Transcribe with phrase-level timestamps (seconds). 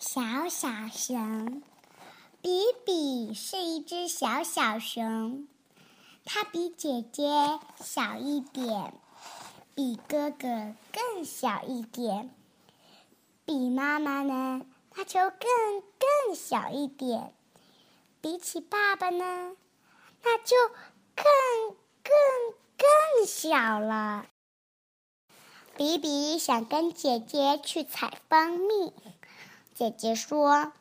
[0.00, 1.60] 小小熊，
[2.40, 5.48] 比比是一只小小熊，
[6.24, 8.94] 它比姐姐小一点，
[9.74, 12.32] 比哥哥更小一点，
[13.44, 14.64] 比妈妈呢，
[14.94, 15.40] 那就更
[15.98, 17.34] 更小一点。
[18.20, 19.56] 比起爸爸呢，
[20.22, 20.56] 那就
[21.16, 22.12] 更更
[22.76, 24.26] 更小了。
[25.76, 28.92] 比比想跟姐姐去采蜂蜜。
[29.78, 30.72] 姐姐说：“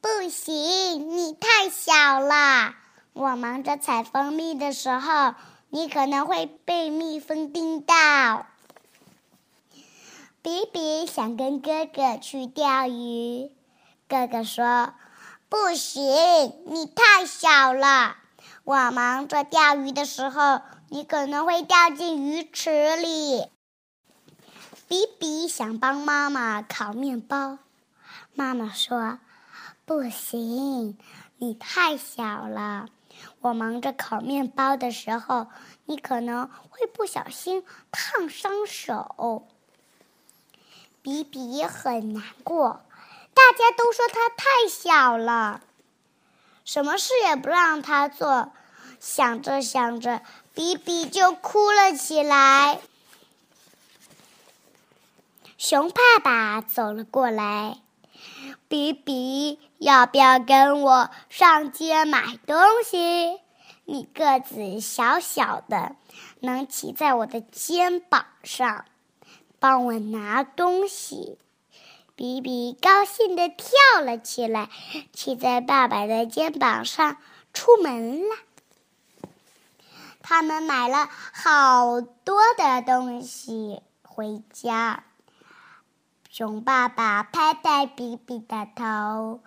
[0.00, 2.74] 不行，你太小了。
[3.12, 5.34] 我忙着采蜂蜜的时候，
[5.68, 8.46] 你可能会被蜜蜂叮到。”
[10.40, 13.50] 比比想跟哥哥去钓鱼，
[14.08, 14.94] 哥哥说
[15.50, 16.02] ：“不行，
[16.64, 18.16] 你太小了。
[18.64, 23.50] 我忙着钓鱼的时候，你可能会掉进鱼池里。”
[24.88, 27.58] 比比想帮妈妈烤面包。
[28.34, 29.18] 妈妈说
[29.86, 30.98] ：“不行，
[31.38, 32.88] 你太小了。
[33.40, 35.48] 我忙着烤面包的时候，
[35.86, 39.46] 你可能会不小心烫伤手。”
[41.02, 42.84] 比比很难过，
[43.32, 45.60] 大家都说他太小了，
[46.64, 48.52] 什么事也不让他做。
[48.98, 52.80] 想着想着，比比就哭了起来。
[55.56, 57.78] 熊爸爸走了过来。
[58.68, 63.40] 比比，要不要跟我上街买东西？
[63.84, 65.94] 你个子小小的，
[66.40, 68.84] 能骑在我的肩膀上，
[69.60, 71.38] 帮我拿东西。
[72.16, 73.68] 比比高兴地跳
[74.00, 74.70] 了起来，
[75.12, 77.18] 骑在爸爸的肩膀上
[77.52, 78.36] 出门了。
[80.22, 85.04] 他们买了好多的东西回家。
[86.30, 89.40] 熊爸爸拍拍比比的头，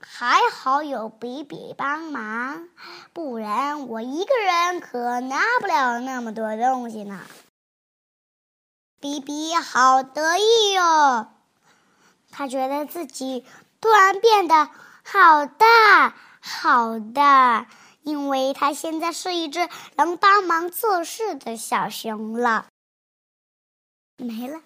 [0.00, 2.68] 还好有比比帮忙，
[3.12, 7.20] 不然我一个人可拿不了那么多东西呢。
[9.00, 11.28] 比比好得意哟，
[12.30, 13.44] 他觉得自己
[13.80, 14.70] 突然变得
[15.04, 17.68] 好大好大，
[18.02, 22.66] 因为他现在是一只能帮忙做事的小熊了。
[24.16, 24.62] 没了。